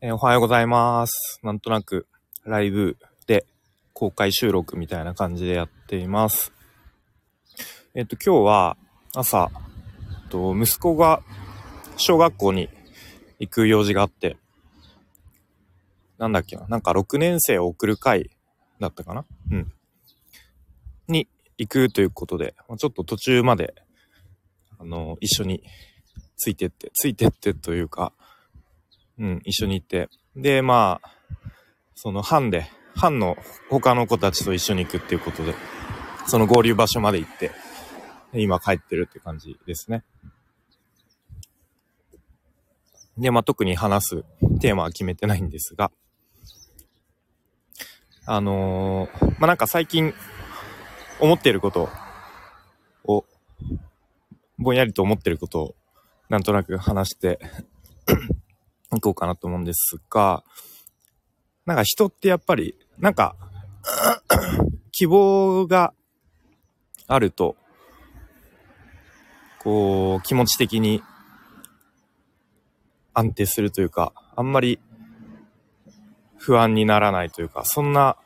[0.00, 1.40] えーおはようございます。
[1.42, 2.06] なんとなく
[2.44, 3.46] ライブで
[3.92, 6.52] 公開収録みたいな感じでやっています。
[7.94, 8.76] えっ、と、今日は
[9.14, 11.22] 朝、えっと息子が
[11.96, 12.68] 小学校に
[13.38, 14.36] 行く用事があって、
[16.18, 18.30] なんだっけな、なんか6年生を送る会
[18.80, 19.24] だったかな？
[19.50, 19.72] うん。
[21.08, 21.28] に
[21.58, 23.74] 行くということで、ちょっと途中まで、
[24.78, 25.62] あの、一緒に
[26.36, 28.12] ついてって、ついてってというか、
[29.18, 30.08] うん、一緒に行って。
[30.36, 31.10] で、まあ、
[31.94, 33.36] その班で、班の
[33.70, 35.54] 他の子たちと一緒に行くっていうことで、
[36.26, 37.52] その合流場所まで行って、
[38.32, 40.04] 今帰ってるって感じですね。
[43.18, 44.24] で、まあ特に話す
[44.60, 45.90] テーマは決めてないんですが、
[48.24, 50.14] あのーまあなんか最近
[51.20, 51.88] 思っていること
[53.04, 53.24] を、
[54.58, 55.74] ぼんやりと思ってることを
[56.28, 57.38] なんとなく話して
[58.96, 60.42] いこうかなと思うんですが、
[61.66, 63.36] なんか人ってやっぱり、なんか、
[64.92, 65.92] 希望が
[67.06, 67.56] あると、
[69.58, 71.02] こう、気持ち的に
[73.14, 74.80] 安定するというか、あんまり
[76.36, 78.16] 不安にならないというか、そんな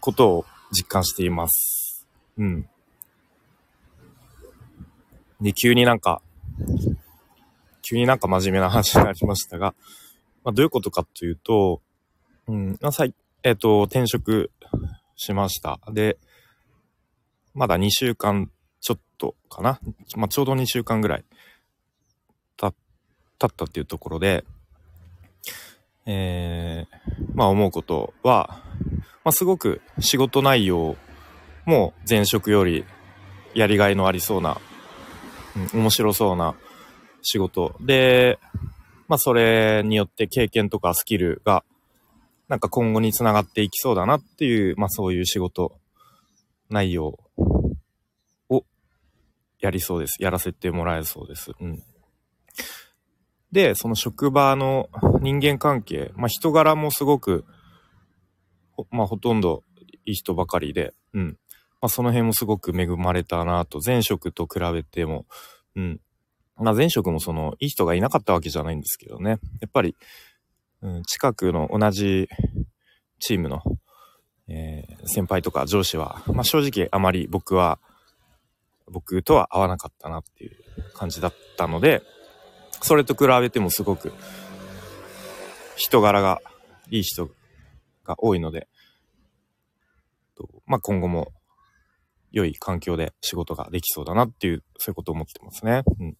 [0.00, 2.06] ことを実感しています。
[2.38, 2.68] うん。
[5.40, 6.22] で、急になんか、
[7.88, 9.74] 急になんか真面目な話になりましたが、
[10.42, 11.82] まあ、どういうことかというと、
[12.48, 14.50] うん、まあ、さいえっ、と、転職
[15.14, 15.78] しました。
[15.92, 16.18] で、
[17.54, 19.78] まだ2週間ちょっとかな。
[20.16, 21.24] まあ、ちょうど2週間ぐらい
[22.56, 22.72] た
[23.38, 24.44] 経ったっていうところで、
[26.06, 28.62] えー、まあ思うことは、
[29.24, 30.96] まあ、すごく仕事内容
[31.66, 32.84] も前職より
[33.54, 34.60] やりがいのありそうな、
[35.72, 36.56] うん、面白そうな
[37.28, 38.38] 仕事で、
[39.08, 41.64] まあそれによって経験とかスキルが
[42.48, 45.72] なんか今後につながっていきそうだなっていう、まあそういう仕事
[46.70, 47.18] 内容
[48.48, 48.64] を
[49.58, 50.22] やりそうです。
[50.22, 51.50] やらせてもらえそうです。
[51.60, 51.82] うん。
[53.50, 54.88] で、その職場の
[55.20, 57.44] 人間関係、まあ人柄もすごく、
[58.90, 59.64] まあほとんど
[60.04, 61.38] いい人ばかりで、うん。
[61.80, 65.26] まあその辺もすごく恵まれたなと、前職と比べても、
[65.74, 66.00] うん。
[66.56, 69.30] まあ前職もその、いい人がいなかったわけじゃないんですけどね。
[69.30, 69.36] や
[69.66, 69.96] っぱり、
[70.82, 72.28] うん、近くの同じ
[73.18, 73.62] チームの、
[74.48, 77.78] えー先輩とか上司は、まあ正直あまり僕は、
[78.88, 80.56] 僕とは合わなかったなっていう
[80.94, 82.02] 感じだったので、
[82.82, 84.12] それと比べてもすごく
[85.76, 86.40] 人柄が
[86.90, 87.28] いい人
[88.04, 88.68] が多いので、
[90.36, 91.32] とまあ今後も
[92.30, 95.82] 良い環境で仕事ができそうだなっていう、そういうことを思ってますね。
[96.00, 96.16] うん。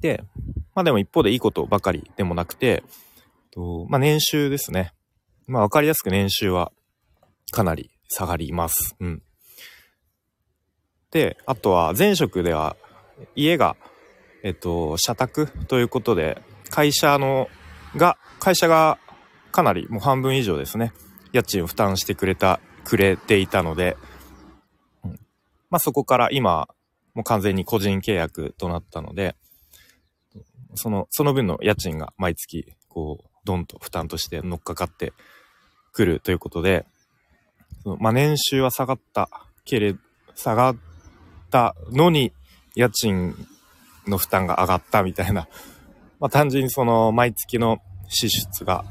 [0.00, 0.24] で、
[0.74, 2.82] まあでも一方でいいことばかりでもなくて、
[3.50, 4.92] とまあ年収ですね。
[5.46, 6.72] まあわかりやすく年収は
[7.50, 8.96] かなり下がります。
[9.00, 9.22] うん。
[11.10, 12.76] で、あとは前職では
[13.34, 13.76] 家が、
[14.42, 16.40] えっと、社宅ということで、
[16.70, 17.48] 会社の、
[17.96, 18.98] が、会社が
[19.50, 20.92] かなりもう半分以上ですね。
[21.32, 23.96] 家賃を負担してくれた、くれていたので、
[25.04, 25.20] うん
[25.68, 26.68] まあそこから今、
[27.14, 29.36] もう完全に個人契約となったので、
[30.74, 35.12] その、その分の家賃が毎月、こう、ドンと負担として乗っかかって
[35.92, 36.86] くるということで、
[37.82, 39.28] そのまあ、年収は下がった
[39.64, 39.96] けれ、
[40.34, 40.76] 下がっ
[41.50, 42.32] たのに、
[42.74, 43.34] 家賃
[44.06, 45.48] の負担が上がったみたいな、
[46.18, 48.84] まあ、単純にその、毎月の支出が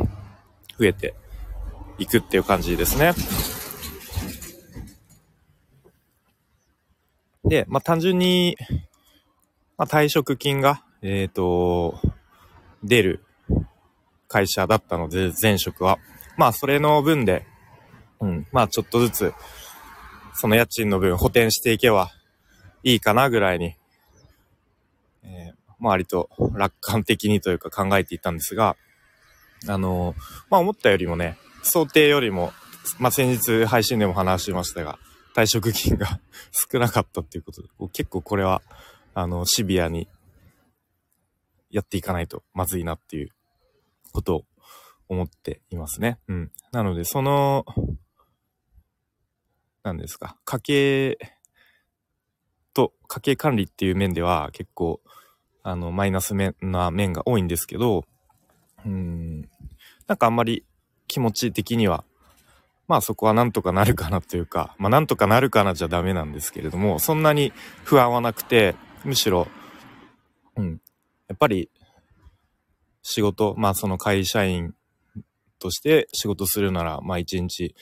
[0.78, 1.14] 増えて
[1.98, 3.12] いくっていう感じですね。
[7.44, 8.56] で、まあ、単純に、
[9.76, 12.00] まあ、退職金が、えっ、と、
[12.82, 13.24] 出る
[14.28, 15.98] 会社だったので、前職は。
[16.36, 17.46] まあ、それの分で、
[18.20, 19.34] うん、まあ、ちょっとずつ、
[20.34, 22.10] その家賃の分補填していけば
[22.82, 23.74] いいかなぐらいに、
[25.24, 28.76] えーまあ、割と楽観的にというか考えていたんですが、
[29.66, 30.14] あの
[30.48, 32.52] まあ、思ったよりもね、想定よりも、
[32.98, 34.98] まあ、先日配信でも話しましたが、
[35.34, 36.20] 退職金が
[36.52, 38.62] 少なかったっていうことで、結構これは、
[39.14, 40.08] あの、シビアに
[41.70, 43.30] やっていかないとまずいなっていう
[44.12, 44.44] ことを
[45.08, 46.18] 思っていますね。
[46.28, 46.50] うん。
[46.72, 47.64] なので、その、
[49.82, 51.18] 何ですか、家計
[52.74, 55.00] と家計管理っていう面では結構、
[55.62, 58.04] あの、マイナス面な面が多いんですけど、
[58.84, 59.42] うん、
[60.06, 60.64] なんかあんまり
[61.06, 62.04] 気持ち的には、
[62.88, 67.52] まあそこはなんとかなるかなというか、まあなんとかなるかなじゃダメなんですけれども、そんなに
[67.84, 68.74] 不安はなくて、
[69.04, 69.48] むしろ、
[71.40, 71.70] ぱり、
[73.02, 74.74] 仕事、まあその会社員
[75.58, 77.74] として仕事するなら、まあ1日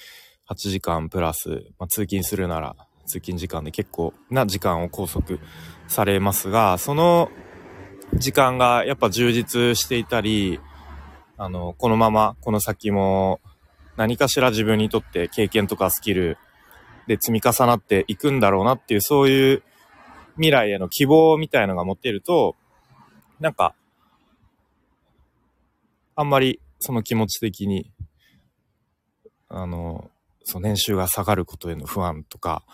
[0.49, 2.77] 8時間プラス、まあ通勤するなら
[3.09, 5.41] 通勤時間で結構な時間を拘束
[5.89, 7.31] されますが、その
[8.15, 10.61] 時間がやっぱ充実していたり、
[11.37, 13.41] あの、このままこの先も
[13.97, 16.39] 何かしら自分にとって経験とかスキル
[17.09, 19.63] で積み重なっていくんだろうなっていう、そういう
[20.37, 22.55] 未来への希望みたいのが持ってると、
[23.41, 23.75] なんか、
[26.17, 27.93] あんまりその気持ち的に、
[29.49, 30.11] あの、
[30.45, 32.65] その年収が下がることへの不安とか、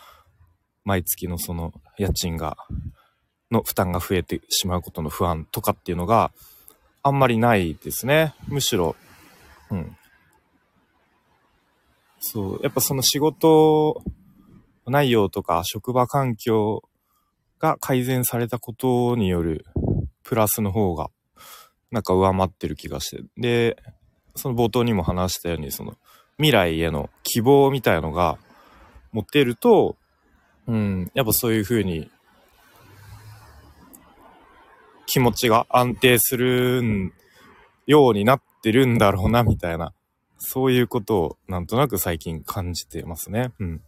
[0.84, 2.56] 毎月のその家賃が、
[3.50, 6.32] の負担が増えてしまうことの不安とかっていうのが
[7.02, 8.34] あんまりないですね。
[8.48, 8.96] むしろ、
[9.70, 9.96] うん。
[12.18, 14.02] そう、やっぱその仕事
[14.86, 16.82] 内容とか職場環境
[17.58, 19.66] が改善されたことによる
[20.24, 21.10] プラスの方が
[21.90, 23.22] なんか上回ってる気がして。
[23.36, 23.76] で、
[24.34, 25.96] その冒頭にも話したようにその
[26.38, 28.38] 未来への希望みたいのが
[29.12, 29.96] 持っていると、
[30.66, 32.10] うん、やっぱそういう風に
[35.06, 37.12] 気持ちが安定する
[37.86, 39.92] ようになってるんだろうな、みたいな、
[40.38, 43.52] そういうことをなんとなく最近感じてますね。
[43.60, 43.82] うん。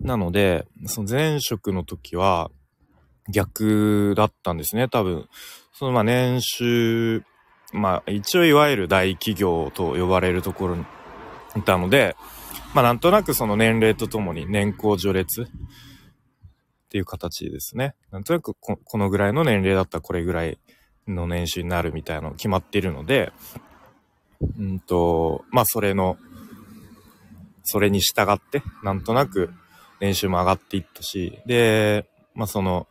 [0.00, 2.50] なので、その前職の時は
[3.28, 5.28] 逆だったんですね、多分。
[5.72, 7.22] そのまあ年収、
[7.72, 10.84] まあ一応いわゆる大企業と呼ばれるところに
[11.56, 12.16] いたので、
[12.74, 15.46] まあなんとなくその年齢とともに年功序列っ
[16.88, 17.94] ていう形ですね。
[18.10, 20.58] なんとなくこのぐらいの年齢だったらこれぐらい
[21.08, 23.32] の年収になるみたいなの決まっているので、
[24.58, 26.16] うんと、まあそれの、
[27.64, 29.50] それに従って、なんとなく
[30.00, 32.86] 年収も上がっていったし、で、まあその、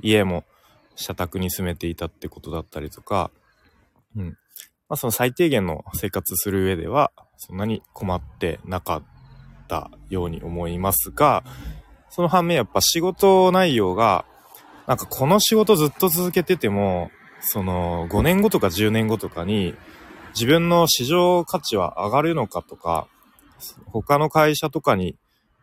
[0.00, 0.44] 家も
[0.96, 3.30] 社宅に住めていたってことだったりとか、
[4.16, 4.36] うん。
[4.88, 9.02] まあその最低限の生活する上では、そんなに困ってなかっ
[9.68, 11.44] たように思いますが、
[12.10, 14.24] その反面やっぱ仕事内容が、
[14.86, 17.10] なんかこの仕事ずっと続けてても、
[17.40, 19.74] その5年後とか10年後とかに
[20.34, 23.06] 自分の市場価値は上がるのかとか、
[23.86, 25.16] 他の会社とかに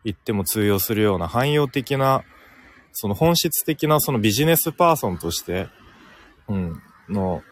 [0.04, 2.24] 行っても通用するような汎用的な、
[2.98, 5.68] その本質的なそのビジネスパーソンとして、
[6.48, 7.44] うん、の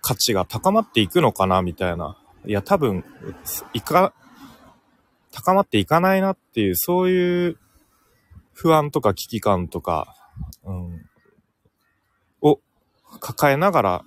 [0.00, 2.16] 価値が高まっていくのかなみたいな。
[2.46, 3.04] いや、多分、
[3.72, 4.14] いか、
[5.32, 7.58] 高まっていかないなっていう、そういう
[8.52, 10.14] 不安とか危機感とか、
[10.62, 11.10] うん、
[12.40, 12.60] を
[13.18, 14.04] 抱えながら、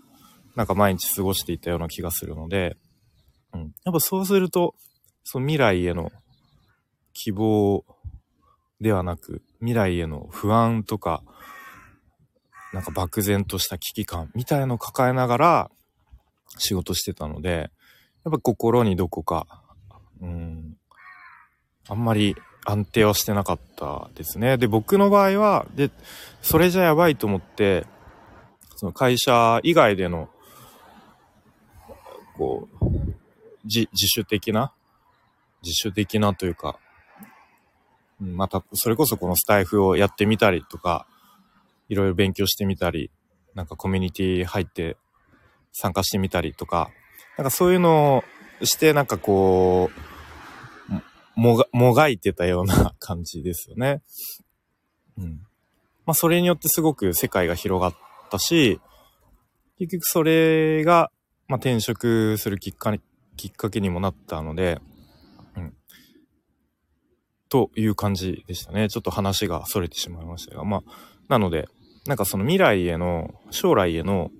[0.56, 2.78] なんか毎日過ごしていたような気がするので、
[3.54, 4.74] うん、やっぱそうすると、
[5.26, 6.14] その未来への
[7.14, 7.84] 希望
[8.80, 11.24] ではなく、未来への不安とか、
[12.74, 15.72] なんか漠然とした危機感みたいのを抱えながら
[16.58, 17.72] 仕事してたので、
[18.24, 19.48] やっぱ心にどこか、
[20.22, 20.78] うん、
[21.88, 24.58] あんまり安定はしてなかったですね。
[24.58, 25.90] で、僕の場合は、で、
[26.42, 27.86] それじゃやばいと思って、
[28.76, 30.30] その会社以外での、
[32.38, 32.86] こう、
[33.64, 34.74] 自、自主的な、
[35.64, 36.78] 自主的なというか、
[38.20, 41.08] また、それこそこのスタイフをやってみたりとか、
[41.90, 43.12] いろいろ勉強してみたり、
[43.54, 44.98] なんかコミュニティ入って
[45.72, 46.90] 参加してみたりとか、
[47.38, 48.24] なんかそういうの
[48.62, 54.02] をして、なんかこう、もが、もがいてたような感じですよね。
[55.18, 55.42] うん。
[56.06, 57.96] まあ、それによってすごく世界が広がっ
[58.32, 58.80] たし、
[59.78, 61.12] 結局それが、
[61.48, 63.00] まあ、転職するきっかけ、
[63.36, 64.82] きっかけにもなったので、
[67.50, 68.90] という感じでしたね。
[68.90, 70.84] ちょっと話が逸れてしまいましたが、まあ、
[71.30, 71.68] なので、
[72.06, 74.32] なんかその未来への、将来への、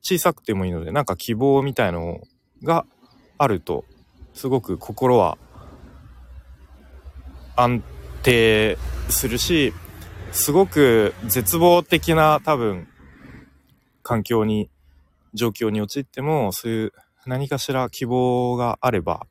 [0.00, 2.20] 小さくてもいいので、なんか希望みたいの
[2.62, 2.84] が
[3.38, 3.84] あると、
[4.34, 5.38] すごく心は
[7.54, 7.82] 安
[8.22, 9.72] 定するし、
[10.32, 12.88] すごく絶望的な多分、
[14.02, 14.70] 環境に、
[15.34, 16.92] 状況に陥っても、そういう
[17.24, 19.26] 何かしら希望があれば、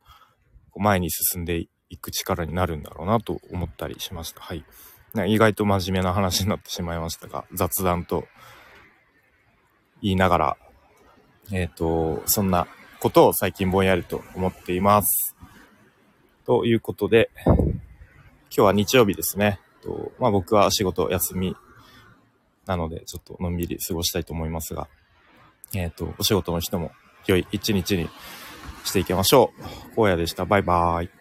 [0.82, 4.42] 前に進んでいく力になるんだろうなと思ったりしました。
[4.42, 4.64] はい。
[5.28, 8.26] 意外と真面目な話になってしまいましたが、雑談と
[10.02, 10.58] 言いながら、
[11.52, 12.68] えっ、ー、と、そんな
[13.00, 15.36] ことを最近ぼんやりと思っています。
[16.46, 17.76] ということで、今
[18.50, 19.60] 日は日曜日ですね。
[19.82, 21.56] とまあ僕は仕事休み
[22.66, 24.88] なので、ちょっとのんびり過ごしたいと思いますが、
[25.74, 26.92] えっ、ー、と、お仕事の人も
[27.26, 28.10] 良い一日に
[28.84, 29.52] していきましょ
[29.98, 30.02] う。
[30.02, 30.46] 荒野でした。
[30.46, 31.21] バイバーイ。